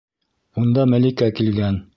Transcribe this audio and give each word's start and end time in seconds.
Унда 0.63 0.87
Мәликә 0.95 1.31
килгән. 1.41 1.83